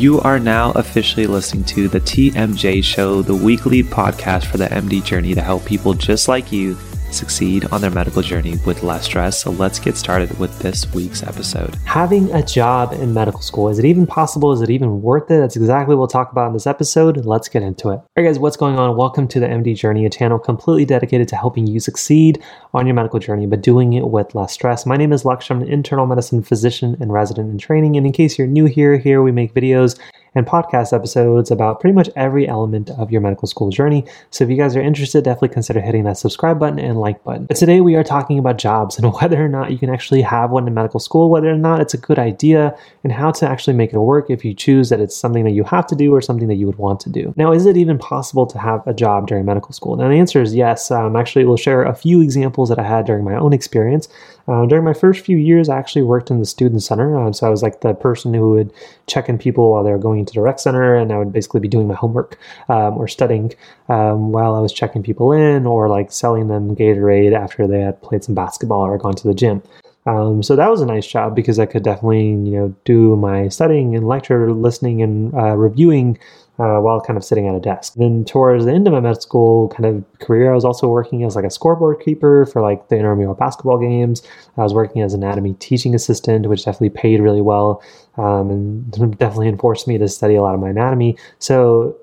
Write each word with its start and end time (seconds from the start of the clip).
You 0.00 0.18
are 0.22 0.38
now 0.38 0.72
officially 0.76 1.26
listening 1.26 1.64
to 1.64 1.86
the 1.86 2.00
TMJ 2.00 2.82
Show, 2.82 3.20
the 3.20 3.34
weekly 3.34 3.82
podcast 3.82 4.46
for 4.46 4.56
the 4.56 4.64
MD 4.64 5.04
journey 5.04 5.34
to 5.34 5.42
help 5.42 5.66
people 5.66 5.92
just 5.92 6.26
like 6.26 6.50
you 6.50 6.74
succeed 7.12 7.66
on 7.72 7.80
their 7.80 7.90
medical 7.90 8.22
journey 8.22 8.56
with 8.66 8.82
less 8.82 9.04
stress. 9.04 9.40
So 9.40 9.50
let's 9.50 9.78
get 9.78 9.96
started 9.96 10.38
with 10.38 10.58
this 10.58 10.92
week's 10.92 11.22
episode. 11.22 11.74
Having 11.84 12.32
a 12.32 12.42
job 12.42 12.92
in 12.92 13.14
medical 13.14 13.40
school, 13.40 13.68
is 13.68 13.78
it 13.78 13.84
even 13.84 14.06
possible? 14.06 14.52
Is 14.52 14.62
it 14.62 14.70
even 14.70 15.02
worth 15.02 15.30
it? 15.30 15.40
That's 15.40 15.56
exactly 15.56 15.94
what 15.94 16.00
we'll 16.00 16.08
talk 16.08 16.32
about 16.32 16.48
in 16.48 16.52
this 16.52 16.66
episode. 16.66 17.24
Let's 17.24 17.48
get 17.48 17.62
into 17.62 17.90
it. 17.90 17.94
All 17.94 18.08
right, 18.16 18.24
guys, 18.24 18.38
what's 18.38 18.56
going 18.56 18.78
on? 18.78 18.96
Welcome 18.96 19.28
to 19.28 19.40
the 19.40 19.46
MD 19.46 19.76
Journey, 19.76 20.06
a 20.06 20.10
channel 20.10 20.38
completely 20.38 20.84
dedicated 20.84 21.28
to 21.28 21.36
helping 21.36 21.66
you 21.66 21.80
succeed 21.80 22.42
on 22.74 22.86
your 22.86 22.94
medical 22.94 23.18
journey, 23.18 23.46
but 23.46 23.60
doing 23.60 23.92
it 23.92 24.08
with 24.08 24.34
less 24.34 24.52
stress. 24.52 24.86
My 24.86 24.96
name 24.96 25.12
is 25.12 25.24
Lakshman, 25.24 25.50
I'm 25.50 25.62
an 25.62 25.68
internal 25.68 26.06
medicine 26.06 26.42
physician 26.42 26.96
and 27.00 27.12
resident 27.12 27.50
in 27.50 27.58
training. 27.58 27.96
And 27.96 28.06
in 28.06 28.12
case 28.12 28.38
you're 28.38 28.46
new 28.46 28.66
here, 28.66 28.96
here 28.96 29.22
we 29.22 29.32
make 29.32 29.52
videos 29.54 29.98
and 30.34 30.46
podcast 30.46 30.92
episodes 30.92 31.50
about 31.50 31.80
pretty 31.80 31.94
much 31.94 32.08
every 32.16 32.48
element 32.48 32.90
of 32.90 33.10
your 33.10 33.20
medical 33.20 33.48
school 33.48 33.70
journey. 33.70 34.04
So 34.30 34.44
if 34.44 34.50
you 34.50 34.56
guys 34.56 34.76
are 34.76 34.80
interested, 34.80 35.24
definitely 35.24 35.50
consider 35.50 35.80
hitting 35.80 36.04
that 36.04 36.18
subscribe 36.18 36.58
button 36.58 36.78
and 36.78 37.00
like 37.00 37.22
button. 37.24 37.46
But 37.46 37.56
today 37.56 37.80
we 37.80 37.94
are 37.96 38.04
talking 38.04 38.38
about 38.38 38.58
jobs 38.58 38.98
and 38.98 39.12
whether 39.20 39.44
or 39.44 39.48
not 39.48 39.70
you 39.72 39.78
can 39.78 39.90
actually 39.90 40.22
have 40.22 40.50
one 40.50 40.66
in 40.66 40.74
medical 40.74 41.00
school, 41.00 41.30
whether 41.30 41.50
or 41.50 41.56
not 41.56 41.80
it's 41.80 41.94
a 41.94 41.98
good 41.98 42.18
idea, 42.18 42.76
and 43.04 43.12
how 43.12 43.30
to 43.32 43.48
actually 43.48 43.74
make 43.74 43.92
it 43.92 43.98
work 43.98 44.30
if 44.30 44.44
you 44.44 44.54
choose 44.54 44.88
that 44.90 45.00
it's 45.00 45.16
something 45.16 45.44
that 45.44 45.52
you 45.52 45.64
have 45.64 45.86
to 45.88 45.96
do 45.96 46.14
or 46.14 46.20
something 46.20 46.48
that 46.48 46.56
you 46.56 46.66
would 46.66 46.78
want 46.78 47.00
to 47.00 47.10
do. 47.10 47.32
Now, 47.36 47.52
is 47.52 47.66
it 47.66 47.76
even 47.76 47.98
possible 47.98 48.46
to 48.46 48.58
have 48.58 48.86
a 48.86 48.94
job 48.94 49.26
during 49.26 49.44
medical 49.44 49.72
school? 49.72 49.96
Now, 49.96 50.08
the 50.08 50.14
answer 50.14 50.42
is 50.42 50.54
yes. 50.54 50.90
Um, 50.90 51.16
actually, 51.16 51.44
we'll 51.44 51.56
share 51.56 51.82
a 51.82 51.94
few 51.94 52.20
examples 52.20 52.68
that 52.68 52.78
I 52.78 52.84
had 52.84 53.06
during 53.06 53.24
my 53.24 53.34
own 53.34 53.52
experience. 53.52 54.08
Uh, 54.50 54.66
during 54.66 54.84
my 54.84 54.92
first 54.92 55.24
few 55.24 55.36
years, 55.36 55.68
I 55.68 55.78
actually 55.78 56.02
worked 56.02 56.28
in 56.28 56.40
the 56.40 56.44
student 56.44 56.82
center. 56.82 57.16
Um, 57.16 57.32
so 57.32 57.46
I 57.46 57.50
was 57.50 57.62
like 57.62 57.82
the 57.82 57.94
person 57.94 58.34
who 58.34 58.50
would 58.50 58.72
check 59.06 59.28
in 59.28 59.38
people 59.38 59.70
while 59.70 59.84
they 59.84 59.92
were 59.92 59.98
going 59.98 60.18
into 60.18 60.32
the 60.32 60.40
rec 60.40 60.58
center, 60.58 60.96
and 60.96 61.12
I 61.12 61.18
would 61.18 61.32
basically 61.32 61.60
be 61.60 61.68
doing 61.68 61.86
my 61.86 61.94
homework 61.94 62.36
um, 62.68 62.98
or 62.98 63.06
studying 63.06 63.52
um, 63.88 64.32
while 64.32 64.56
I 64.56 64.58
was 64.58 64.72
checking 64.72 65.04
people 65.04 65.30
in 65.30 65.66
or 65.66 65.88
like 65.88 66.10
selling 66.10 66.48
them 66.48 66.74
Gatorade 66.74 67.32
after 67.32 67.68
they 67.68 67.80
had 67.80 68.02
played 68.02 68.24
some 68.24 68.34
basketball 68.34 68.80
or 68.80 68.98
gone 68.98 69.14
to 69.14 69.28
the 69.28 69.34
gym. 69.34 69.62
Um, 70.06 70.42
so 70.42 70.56
that 70.56 70.68
was 70.68 70.80
a 70.80 70.86
nice 70.86 71.06
job 71.06 71.36
because 71.36 71.58
I 71.60 71.66
could 71.66 71.84
definitely, 71.84 72.30
you 72.30 72.56
know, 72.58 72.74
do 72.84 73.14
my 73.16 73.48
studying 73.48 73.94
and 73.94 74.08
lecture, 74.08 74.52
listening 74.52 75.02
and 75.02 75.32
uh, 75.34 75.56
reviewing 75.56 76.18
uh, 76.60 76.78
while 76.78 77.00
kind 77.00 77.16
of 77.16 77.24
sitting 77.24 77.48
at 77.48 77.54
a 77.54 77.60
desk. 77.60 77.94
Then 77.94 78.24
towards 78.24 78.66
the 78.66 78.72
end 78.72 78.86
of 78.86 78.92
my 78.92 79.00
med 79.00 79.22
school 79.22 79.68
kind 79.68 79.86
of 79.86 80.18
career, 80.18 80.52
I 80.52 80.54
was 80.54 80.64
also 80.64 80.88
working 80.88 81.24
as 81.24 81.34
like 81.34 81.44
a 81.44 81.50
scoreboard 81.50 82.00
keeper 82.00 82.44
for 82.44 82.60
like 82.60 82.88
the 82.88 82.96
intramural 82.96 83.34
basketball 83.34 83.78
games. 83.78 84.22
I 84.58 84.62
was 84.62 84.74
working 84.74 85.00
as 85.00 85.14
anatomy 85.14 85.54
teaching 85.54 85.94
assistant, 85.94 86.46
which 86.46 86.64
definitely 86.64 86.90
paid 86.90 87.20
really 87.20 87.40
well 87.40 87.82
um, 88.20 88.50
and 88.50 89.18
definitely 89.18 89.48
enforced 89.48 89.88
me 89.88 89.96
to 89.98 90.08
study 90.08 90.34
a 90.34 90.42
lot 90.42 90.54
of 90.54 90.60
my 90.60 90.68
anatomy. 90.68 91.16
So 91.38 91.96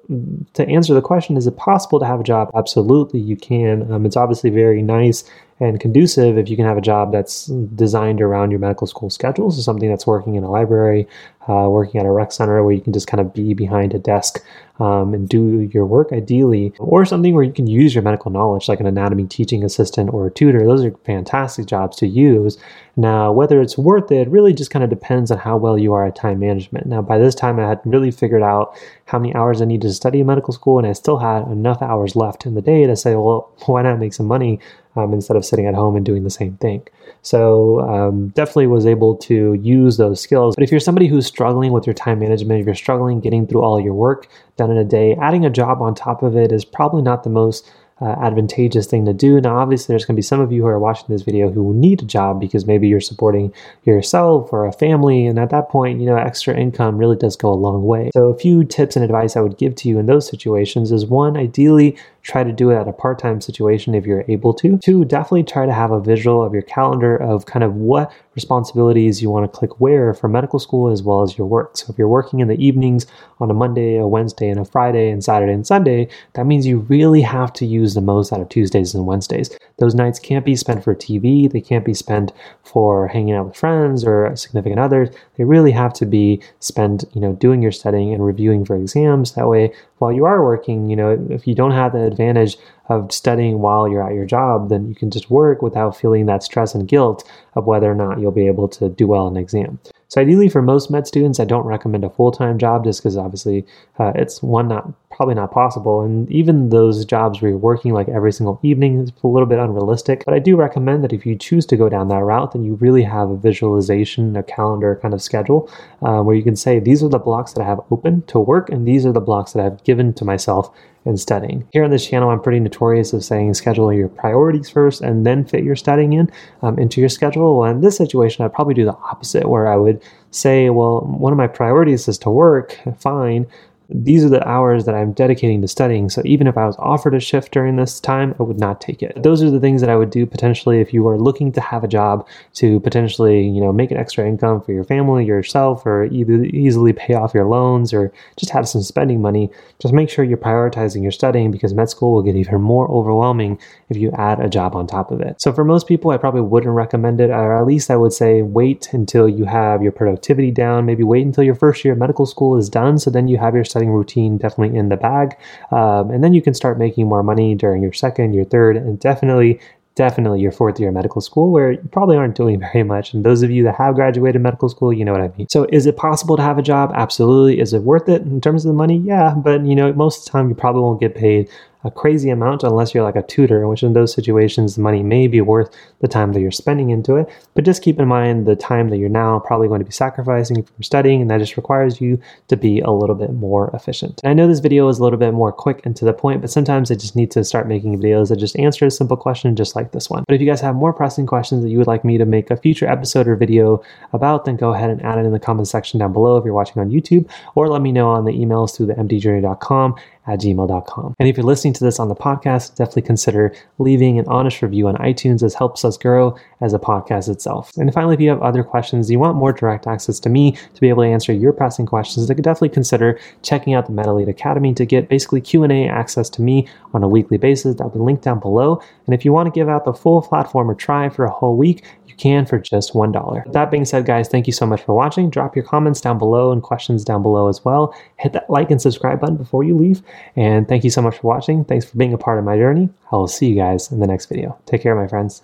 to 0.53 0.67
answer 0.67 0.93
the 0.93 1.01
question, 1.01 1.37
is 1.37 1.45
it 1.45 1.55
possible 1.57 1.99
to 1.99 2.05
have 2.05 2.19
a 2.19 2.23
job? 2.23 2.49
Absolutely, 2.55 3.19
you 3.19 3.37
can. 3.37 3.91
Um, 3.91 4.05
it's 4.05 4.17
obviously 4.17 4.49
very 4.49 4.81
nice 4.81 5.23
and 5.59 5.79
conducive 5.79 6.38
if 6.38 6.49
you 6.49 6.55
can 6.55 6.65
have 6.65 6.77
a 6.77 6.81
job 6.81 7.11
that's 7.11 7.47
designed 7.75 8.21
around 8.21 8.51
your 8.51 8.59
medical 8.59 8.85
school 8.85 9.09
schedule. 9.09 9.49
So 9.51 9.61
something 9.61 9.89
that's 9.89 10.05
working 10.05 10.35
in 10.35 10.43
a 10.43 10.51
library, 10.51 11.07
uh, 11.49 11.67
working 11.69 11.99
at 11.99 12.05
a 12.05 12.11
rec 12.11 12.31
center 12.31 12.63
where 12.63 12.73
you 12.73 12.81
can 12.81 12.93
just 12.93 13.07
kind 13.07 13.21
of 13.21 13.33
be 13.33 13.55
behind 13.55 13.93
a 13.95 13.99
desk 13.99 14.43
um, 14.79 15.15
and 15.15 15.27
do 15.27 15.67
your 15.73 15.85
work 15.85 16.11
ideally, 16.13 16.73
or 16.77 17.05
something 17.05 17.33
where 17.33 17.43
you 17.43 17.53
can 17.53 17.65
use 17.65 17.95
your 17.95 18.03
medical 18.03 18.29
knowledge, 18.29 18.69
like 18.69 18.79
an 18.79 18.85
anatomy 18.85 19.25
teaching 19.25 19.63
assistant 19.63 20.13
or 20.13 20.27
a 20.27 20.31
tutor. 20.31 20.63
Those 20.63 20.85
are 20.85 20.91
fantastic 21.05 21.65
jobs 21.65 21.97
to 21.97 22.07
use. 22.07 22.59
Now, 22.95 23.31
whether 23.31 23.59
it's 23.59 23.77
worth 23.77 24.11
it 24.11 24.27
really 24.29 24.53
just 24.53 24.69
kind 24.69 24.83
of 24.83 24.91
depends 24.91 25.31
on 25.31 25.39
how 25.39 25.57
well 25.57 25.77
you 25.79 25.93
are 25.93 26.05
time 26.09 26.39
management. 26.39 26.86
Now, 26.86 27.02
by 27.02 27.17
this 27.17 27.36
time, 27.36 27.59
I 27.59 27.67
had 27.67 27.81
really 27.86 28.11
figured 28.11 28.41
out 28.41 28.75
how 29.05 29.19
many 29.19 29.33
hours 29.36 29.61
I 29.61 29.66
needed 29.66 29.88
to 29.88 29.94
study 29.94 30.19
in 30.19 30.27
medical 30.27 30.53
school, 30.53 30.77
and 30.77 30.88
I 30.88 30.94
still 30.94 31.17
had 31.17 31.44
enough 31.47 31.81
hours 31.81 32.16
left 32.16 32.45
in 32.45 32.55
the 32.55 32.61
day 32.61 32.86
to 32.86 32.95
say, 32.95 33.16
well, 33.16 33.52
why 33.66 33.81
not 33.81 34.00
make 34.00 34.13
some 34.13 34.25
money 34.25 34.59
um, 34.95 35.13
instead 35.13 35.38
of 35.38 35.45
sitting 35.45 35.66
at 35.66 35.75
home 35.75 35.95
and 35.95 36.06
doing 36.06 36.23
the 36.23 36.29
same 36.29 36.57
thing? 36.57 36.88
So, 37.22 37.81
um, 37.81 38.29
definitely 38.29 38.68
was 38.68 38.85
able 38.85 39.16
to 39.18 39.53
use 39.56 39.97
those 39.97 40.22
skills. 40.22 40.56
But 40.56 40.63
if 40.63 40.72
you're 40.72 40.79
somebody 40.79 41.07
who's 41.07 41.25
struggling 41.25 41.72
with 41.72 41.85
your 41.85 41.94
time 41.94 42.19
management, 42.19 42.59
if 42.59 42.66
you're 42.66 42.75
struggling 42.75 43.19
getting 43.19 43.47
through 43.47 43.62
all 43.62 43.79
your 43.79 43.94
work 43.94 44.28
done 44.56 44.72
in 44.72 44.78
a 44.78 44.85
day, 44.85 45.16
adding 45.22 45.45
a 45.45 45.50
job 45.50 45.81
on 45.81 45.95
top 45.95 46.24
of 46.24 46.35
it 46.35 46.51
is 46.51 46.66
probably 46.66 47.01
not 47.01 47.24
the 47.24 47.29
most 47.29 47.69
uh, 48.00 48.16
advantageous 48.22 48.88
thing 48.88 49.06
to 49.06 49.13
do. 49.13 49.41
Now, 49.41 49.58
obviously, 49.58 49.94
there's 49.94 50.06
going 50.06 50.16
to 50.16 50.19
be 50.19 50.24
some 50.24 50.40
of 50.40 50.52
you 50.52 50.62
who 50.62 50.68
are 50.68 50.80
watching 50.80 51.08
this 51.09 51.24
video 51.24 51.50
who 51.50 51.74
need 51.74 52.02
a 52.02 52.06
job 52.06 52.40
because 52.40 52.66
maybe 52.66 52.88
you're 52.88 53.02
supporting 53.02 53.53
yourself 53.85 54.53
or 54.53 54.68
a 54.68 54.72
family, 54.72 55.25
and 55.25 55.40
at 55.40 55.50
that 55.50 55.69
point, 55.69 56.00
you 56.00 56.06
know, 56.06 56.16
extra 56.16 56.56
income 56.56 56.97
really 56.97 57.16
does 57.16 57.36
go 57.36 57.52
a 57.52 57.56
long 57.56 57.86
way. 57.86 58.12
So, 58.13 58.25
a 58.25 58.38
few 58.38 58.63
tips 58.63 58.96
and 58.96 59.03
advice 59.03 59.36
I 59.36 59.41
would 59.41 59.57
give 59.57 59.75
to 59.75 59.90
you 59.90 60.00
in 60.00 60.06
those 60.06 60.28
situations 60.28 60.91
is 60.91 61.06
one, 61.06 61.38
ideally, 61.38 61.97
try 62.27 62.43
to 62.43 62.51
do 62.51 62.69
it 62.69 62.75
at 62.75 62.88
a 62.88 62.93
part 62.93 63.17
time 63.17 63.39
situation 63.39 63.95
if 63.95 64.05
you're 64.05 64.25
able 64.27 64.53
to. 64.53 64.77
Two, 64.79 65.05
definitely 65.05 65.43
try 65.43 65.65
to 65.65 65.73
have 65.73 65.91
a 65.91 65.99
visual 65.99 66.43
of 66.43 66.53
your 66.53 66.61
calendar 66.61 67.15
of 67.15 67.45
kind 67.45 67.63
of 67.63 67.75
what 67.75 68.11
responsibilities 68.35 69.21
you 69.21 69.31
want 69.31 69.51
to 69.51 69.57
click 69.57 69.79
where 69.79 70.13
for 70.13 70.27
medical 70.27 70.59
school 70.59 70.91
as 70.91 71.01
well 71.01 71.23
as 71.23 71.38
your 71.38 71.47
work. 71.47 71.77
So 71.77 71.88
if 71.89 71.97
you're 71.97 72.07
working 72.07 72.39
in 72.39 72.49
the 72.49 72.63
evenings 72.63 73.07
on 73.39 73.49
a 73.49 73.53
Monday, 73.53 73.95
a 73.95 74.07
Wednesday, 74.07 74.49
and 74.49 74.59
a 74.59 74.65
Friday, 74.65 75.09
and 75.09 75.23
Saturday 75.23 75.53
and 75.53 75.65
Sunday, 75.65 76.09
that 76.33 76.45
means 76.45 76.67
you 76.67 76.79
really 76.89 77.21
have 77.21 77.51
to 77.53 77.65
use 77.65 77.93
the 77.93 78.01
most 78.01 78.31
out 78.33 78.41
of 78.41 78.49
Tuesdays 78.49 78.94
and 78.94 79.07
Wednesdays. 79.07 79.57
Those 79.79 79.95
nights 79.95 80.19
can't 80.19 80.45
be 80.45 80.55
spent 80.55 80.83
for 80.83 80.94
TV, 80.94 81.51
they 81.51 81.61
can't 81.61 81.85
be 81.85 81.94
spent 81.94 82.31
for 82.63 83.07
hanging 83.07 83.33
out 83.33 83.47
with 83.47 83.55
friends 83.55 84.03
or 84.03 84.35
significant 84.35 84.79
others. 84.79 85.09
They 85.38 85.44
really 85.44 85.71
have 85.71 85.94
to 85.94 86.05
be 86.05 86.41
spent, 86.59 87.05
you 87.13 87.21
know, 87.21 87.33
doing 87.33 87.61
your 87.61 87.71
studying 87.71 88.13
and 88.13 88.25
reviewing 88.25 88.65
for 88.65 88.75
exams. 88.75 89.33
That 89.33 89.47
way, 89.47 89.73
while 89.99 90.11
you 90.11 90.25
are 90.25 90.44
working, 90.44 90.89
you 90.89 90.95
know, 90.95 91.27
if 91.29 91.47
you 91.47 91.55
don't 91.55 91.71
have 91.71 91.94
the 91.94 92.09
advantage 92.17 92.57
of 92.89 93.11
studying 93.11 93.59
while 93.59 93.88
you're 93.88 94.05
at 94.05 94.16
your 94.16 94.25
job, 94.25 94.69
then 94.69 94.88
you 94.88 94.95
can 94.95 95.11
just 95.11 95.29
work 95.29 95.61
without 95.61 95.95
feeling 95.95 96.25
that 96.25 96.44
stress 96.44 96.73
and 96.73 96.88
guilt 96.88 97.29
of 97.55 97.66
whether 97.66 97.91
or 97.91 97.95
not 97.95 98.19
you'll 98.19 98.31
be 98.31 98.47
able 98.47 98.67
to 98.67 98.89
do 98.89 99.07
well 99.07 99.28
in 99.28 99.38
an 99.38 99.44
exam. 99.44 99.79
So 100.07 100.22
ideally, 100.22 100.50
for 100.50 100.61
most 100.61 100.89
med 100.89 101.06
students, 101.06 101.39
I 101.39 101.45
don't 101.45 101.66
recommend 101.66 102.03
a 102.03 102.09
full 102.09 102.31
time 102.31 102.57
job 102.57 102.85
just 102.85 103.01
because 103.01 103.17
obviously 103.17 103.66
uh, 104.00 104.13
it's 104.16 104.41
one 104.41 104.67
not 104.69 104.94
probably 105.17 105.35
not 105.35 105.51
possible, 105.51 106.01
and 106.01 106.31
even 106.31 106.69
those 106.69 107.03
jobs 107.03 107.41
where 107.41 107.50
you're 107.50 107.57
working 107.57 107.91
like 107.91 108.07
every 108.07 108.31
single 108.31 108.59
evening 108.61 109.01
is 109.01 109.11
a 109.23 109.28
little 109.28 109.47
bit 109.47 109.57
unrealistic. 109.59 110.23
But 110.23 110.35
I 110.35 110.39
do 110.39 110.55
recommend 110.55 111.03
that 111.03 111.11
if 111.11 111.25
you 111.25 111.35
choose 111.35 111.66
to 111.66 111.75
go 111.75 111.89
down 111.89 112.07
that 112.09 112.23
route, 112.23 112.53
then 112.53 112.63
you 112.63 112.75
really 112.75 113.03
have 113.03 113.31
a 113.31 113.35
visualization, 113.35 114.38
a 114.38 114.44
calendar 114.44 114.97
kind 115.01 115.16
of 115.16 115.22
schedule 115.22 115.69
uh, 116.03 116.22
where 116.22 116.35
you 116.35 116.44
can 116.44 116.56
say 116.56 116.79
these 116.79 117.03
are 117.03 117.09
the 117.09 117.17
blocks 117.17 117.53
that 117.53 117.61
I 117.61 117.66
have 117.66 117.81
open 117.89 118.22
to 118.27 118.39
work, 118.39 118.69
and 118.69 118.88
these 118.88 119.06
are 119.06 119.11
the 119.11 119.19
blocks 119.19 119.53
that 119.53 119.66
I've 119.66 119.83
given 119.83 120.13
to 120.13 120.23
myself 120.23 120.69
and 121.06 121.19
studying. 121.19 121.67
Here 121.72 121.83
on 121.83 121.89
this 121.89 122.06
channel, 122.06 122.29
I'm 122.29 122.41
pretty 122.41 122.59
notorious 122.59 123.13
of 123.13 123.23
saying 123.23 123.53
schedule 123.53 123.91
your 123.94 124.09
priorities 124.09 124.69
first 124.69 125.01
and 125.01 125.25
then 125.25 125.45
fit 125.45 125.63
your 125.63 125.75
studying 125.75 126.13
in 126.13 126.29
um, 126.61 126.77
into 126.77 127.00
your 127.00 127.09
schedule. 127.09 127.57
Well, 127.57 127.72
in 127.72 127.81
this 127.81 127.97
situation, 127.97 128.45
I'd 128.45 128.53
probably 128.53 128.73
do 128.75 128.85
the 128.85 128.97
opposite, 129.11 129.50
where 129.50 129.67
I 129.67 129.77
would 129.77 130.03
say, 130.31 130.69
well, 130.69 131.01
one 131.01 131.33
of 131.33 131.38
my 131.38 131.47
priorities 131.47 132.07
is 132.07 132.17
to 132.19 132.29
work, 132.29 132.77
fine, 133.00 133.47
these 133.90 134.25
are 134.25 134.30
the 134.30 134.46
hours 134.48 134.86
that 134.86 134.96
I'm 134.96 135.14
dedicating 135.14 135.62
to 135.62 135.68
studying. 135.68 136.09
So 136.09 136.22
even 136.25 136.48
if 136.48 136.58
I 136.58 136.66
was 136.66 136.75
offered 136.78 137.16
a 137.16 137.20
shift 137.20 137.53
during 137.53 137.78
this 137.78 138.00
time, 138.00 138.36
I 138.40 138.44
would 138.44 138.59
not 138.59 138.81
take 138.81 139.02
it. 139.02 139.24
Those 139.24 139.42
are 139.42 139.50
the 139.50 139.59
things 139.59 139.81
that 139.81 139.90
I 139.90 139.96
would 139.96 140.09
do 140.09 140.25
potentially 140.25 140.80
if 140.81 140.94
you 140.94 141.08
are 141.08 141.18
looking 141.18 141.52
to 141.53 141.62
have 141.62 141.84
a 141.84 141.88
job 141.88 142.28
to 142.56 142.80
potentially, 142.81 143.48
you 143.48 143.62
know, 143.62 143.72
make 143.72 143.92
an 143.92 143.98
extra 143.98 144.28
income 144.28 144.62
for 144.62 144.74
your 144.74 144.84
family, 144.84 145.25
yourself, 145.25 145.86
or 145.86 146.06
easily 146.06 146.92
pay 146.92 147.14
off 147.14 147.34
your 147.34 147.46
loans 147.46 147.94
or 147.94 148.12
just 148.36 148.52
have 148.52 148.68
some 148.68 148.81
spending 148.81 149.22
money. 149.22 149.50
Just 149.80 149.94
make 149.94 150.09
sure 150.09 150.25
you're 150.25 150.38
prioritizing 150.38 151.02
your 151.02 151.12
studying 151.12 151.52
because 151.52 151.74
med 151.74 151.90
school 151.90 152.14
will 152.14 152.24
get 152.24 152.36
even 152.36 152.62
more 152.62 152.90
overwhelming 152.92 153.59
if 153.90 153.96
you 153.96 154.12
add 154.18 154.40
a 154.40 154.50
job 154.50 154.75
on 154.75 154.86
top 154.86 155.12
of 155.12 155.22
it. 155.22 155.40
So 155.40 155.54
for 155.54 155.64
most 155.64 155.88
people, 155.88 156.12
I 156.12 156.18
probably 156.18 156.42
wouldn't 156.42 156.74
recommend 156.74 157.22
it, 157.22 157.30
or 157.30 157.58
at 157.58 157.66
least 157.66 157.90
I 157.90 157.96
would 157.96 158.14
say 158.14 158.42
wait 158.42 158.90
until 158.92 159.30
you 159.30 159.46
have 159.46 159.81
your 159.81 159.92
productivity 159.94 160.52
down. 160.52 160.86
Maybe 160.86 161.04
wait 161.04 161.25
until 161.25 161.44
your 161.44 161.56
first 161.56 161.86
year 161.86 161.94
of 161.94 162.00
medical 162.00 162.25
school 162.25 162.58
is 162.58 162.69
done. 162.69 162.98
So 163.00 163.10
then 163.10 163.28
you 163.28 163.38
have 163.38 163.56
your 163.56 163.63
studying 163.77 163.91
routine 163.91 164.38
definitely 164.38 164.77
in 164.77 164.89
the 164.89 164.97
bag. 164.97 165.38
Um, 165.71 166.09
and 166.09 166.24
then 166.24 166.33
you 166.33 166.41
can 166.41 166.53
start 166.53 166.79
making 166.79 167.07
more 167.07 167.21
money 167.21 167.53
during 167.53 167.81
your 167.83 167.94
second, 167.94 168.33
your 168.33 168.45
third, 168.45 168.75
and 168.75 169.00
definitely 169.00 169.59
definitely 169.95 170.39
your 170.39 170.51
fourth 170.51 170.79
year 170.79 170.89
of 170.89 170.94
medical 170.94 171.19
school 171.21 171.51
where 171.51 171.71
you 171.71 171.89
probably 171.91 172.15
aren't 172.15 172.35
doing 172.35 172.59
very 172.71 172.83
much. 172.83 173.13
And 173.13 173.25
those 173.25 173.41
of 173.41 173.50
you 173.50 173.63
that 173.63 173.75
have 173.75 173.95
graduated 173.95 174.41
medical 174.41 174.69
school, 174.69 174.94
you 174.94 175.03
know 175.03 175.12
what 175.12 175.21
I 175.21 175.31
mean. 175.38 175.50
So 175.50 175.68
is 175.71 175.85
it 175.88 175.97
possible 175.97 176.38
to 176.38 176.44
have 176.44 176.57
a 176.57 176.62
job? 176.62 176.91
Absolutely. 176.94 177.59
Is 177.59 177.74
it 177.74 177.81
worth 177.81 178.07
it 178.07 178.21
in 178.21 178.39
terms 178.39 178.63
of 178.63 178.69
the 178.69 178.77
money? 178.77 178.97
Yeah. 178.97 179.33
But 179.35 179.65
you 179.65 179.75
know, 179.75 179.91
most 179.94 180.19
of 180.19 180.25
the 180.25 180.31
time 180.31 180.50
you 180.50 180.56
probably 180.56 180.81
won't 180.81 181.00
get 181.00 181.15
paid 181.15 181.50
a 181.88 181.92
crazy 181.92 182.30
amount 182.30 182.63
unless 182.63 182.94
you're 182.94 183.04
like 183.04 183.16
a 183.16 183.24
tutor, 183.24 183.68
which 183.68 183.81
in 183.81 183.94
those 183.94 184.13
situations, 184.13 184.75
the 184.75 184.81
money 184.81 185.01
may 185.01 185.25
be 185.25 185.42
worth 185.42 185.74
the 186.01 186.07
time 186.07 186.34
that 186.34 186.42
you're 186.42 186.51
spending 186.51 186.89
into 186.89 187.16
it. 187.16 187.28
But 187.56 187.63
just 187.63 187.81
keep 187.81 187.98
in 187.98 188.07
mind 188.07 188.45
the 188.45 188.56
time 188.56 188.89
that 188.89 188.98
you're 188.98 189.10
now 189.10 189.39
probably 189.39 189.68
going 189.68 189.80
to 189.80 189.86
be 189.86 189.92
sacrificing 189.92 190.63
for 190.63 190.84
studying, 190.84 191.22
and 191.22 191.31
that 191.31 191.39
just 191.39 191.56
requires 191.56 192.01
you 192.01 192.19
to 192.50 192.57
be 192.57 192.81
a 192.81 192.92
little 192.92 193.16
bit 193.16 193.34
more 193.34 193.72
efficient. 193.74 194.19
And 194.24 194.30
I 194.30 194.34
know 194.34 194.48
this 194.48 194.60
video 194.60 194.88
is 194.89 195.00
a 195.00 195.04
little 195.04 195.18
bit 195.18 195.34
more 195.34 195.51
quick 195.51 195.86
and 195.86 195.95
to 195.95 196.06
the 196.06 196.13
point, 196.13 196.42
but 196.42 196.50
sometimes 196.50 196.92
I 196.92 196.95
just 196.95 197.16
need 197.16 197.31
to 197.31 197.44
start 197.44 197.68
making 197.68 197.98
videos 198.00 198.30
that 198.30 198.38
just 198.38 198.60
answer 198.60 198.86
a 198.86 198.92
simple 198.92 199.18
question 199.18 199.56
just 199.56 199.75
like 199.75 199.94
this 199.94 200.10
one. 200.10 200.25
But 200.28 200.36
if 200.36 200.42
you 200.42 200.48
guys 200.48 200.62
have 200.62 200.75
more 200.75 200.92
pressing 200.94 201.25
questions 201.25 201.63
that 201.63 201.69
you 201.69 201.78
would 201.78 201.88
like 201.88 202.04
me 202.04 202.18
to 202.18 202.25
make 202.25 202.51
a 202.51 202.57
future 202.57 202.88
episode 202.88 203.28
or 203.28 203.38
video 203.38 203.81
about, 204.12 204.44
then 204.44 204.57
go 204.57 204.74
ahead 204.74 204.90
and 204.90 205.01
add 205.04 205.18
it 205.18 205.25
in 205.25 205.31
the 205.31 205.40
comment 205.40 205.69
section 205.69 206.00
down 206.00 206.12
below 206.12 206.38
if 206.38 206.44
you're 206.44 206.54
watching 206.54 206.81
on 206.81 206.92
YouTube, 206.92 207.30
or 207.56 207.69
let 207.69 207.81
me 207.81 207.94
know 207.94 208.10
on 208.10 208.25
the 208.25 208.33
emails 208.33 208.75
through 208.75 208.88
the 208.88 208.94
mdjourney.com 208.95 209.95
at 210.27 210.39
gmail.com. 210.39 211.15
And 211.19 211.29
if 211.29 211.38
you're 211.38 211.45
listening 211.45 211.74
to 211.74 211.83
this 211.83 212.00
on 212.00 212.09
the 212.09 212.15
podcast, 212.15 212.75
definitely 212.75 213.03
consider 213.03 213.53
leaving 213.79 214.19
an 214.19 214.27
honest 214.27 214.62
review 214.62 214.88
on 214.88 214.95
iTunes 214.97 215.44
as 215.44 215.53
helps 215.53 215.85
us 215.85 215.97
grow 215.97 216.38
as 216.62 216.74
a 216.74 216.79
podcast 216.79 217.29
itself. 217.29 217.71
And 217.77 217.94
finally, 217.94 218.13
if 218.13 218.21
you 218.21 218.29
have 218.29 218.41
other 218.41 218.63
questions, 218.63 219.09
you 219.09 219.19
want 219.19 219.38
more 219.38 219.53
direct 219.53 219.88
access 219.88 220.19
to 220.21 220.29
me 220.29 220.51
to 220.74 220.81
be 220.81 220.89
able 220.89 221.03
to 221.03 221.09
answer 221.09 221.33
your 221.33 221.53
pressing 221.53 221.85
questions, 221.85 222.27
then 222.27 222.35
could 222.35 222.44
definitely 222.44 222.69
consider 222.69 223.19
checking 223.41 223.74
out 223.74 223.85
the 223.88 223.91
MetaLead 223.94 224.29
Academy 224.29 224.74
to 224.74 224.85
get 224.85 225.09
basically 225.09 225.41
Q&A 225.41 225.88
access 225.88 226.30
to 226.31 226.41
me 226.41 226.68
on 226.94 227.03
a 227.03 227.07
weekly 227.07 227.38
basis. 227.38 227.75
That'll 227.75 227.91
be 227.91 228.00
linked 228.00 228.23
down 228.23 228.39
below. 228.39 228.81
And 229.06 229.13
if 229.13 229.25
you 229.25 229.33
want 229.33 229.47
to 229.53 229.57
give 229.57 229.69
out 229.69 229.85
the 229.85 229.94
full 229.94 230.21
platform 230.21 230.69
or 230.69 230.75
try 230.75 231.09
for 231.09 231.25
a 231.25 231.31
whole 231.31 231.57
week, 231.57 231.83
you 232.06 232.15
can 232.15 232.45
for 232.45 232.59
just 232.59 232.94
$1. 232.94 233.51
that 233.53 233.71
being 233.71 233.85
said, 233.85 234.06
guys, 234.06 234.27
thank 234.27 234.47
you 234.47 234.53
so 234.53 234.65
much 234.65 234.81
for 234.81 234.95
watching. 234.95 235.30
Drop 235.30 235.56
your 235.56 235.65
comments 235.65 236.01
down 236.01 236.18
below 236.18 236.51
and 236.51 236.63
questions 236.63 237.03
down 237.03 237.21
below 237.21 237.47
as 237.47 237.63
well. 237.63 237.94
Hit 238.18 238.33
that 238.33 238.50
like 238.50 238.71
and 238.71 238.81
subscribe 238.81 239.19
button 239.19 239.38
before 239.38 239.63
you 239.63 239.75
leave. 239.75 240.01
And 240.36 240.68
thank 240.68 240.84
you 240.84 240.90
so 240.90 241.02
much 241.02 241.18
for 241.18 241.28
watching. 241.28 241.66
Thanks 241.66 241.86
for 241.86 241.98
being 241.98 242.14
a 242.14 242.18
part 242.18 242.40
of 242.40 242.46
my 242.46 242.58
journey. 242.58 242.90
I 243.12 243.16
will 243.16 243.28
see 243.28 243.48
you 243.48 243.56
guys 243.56 243.92
in 243.92 244.00
the 244.00 244.08
next 244.08 244.28
video. 244.28 244.58
Take 244.66 244.84
care, 244.84 244.96
my 244.96 245.08
friends. 245.08 245.44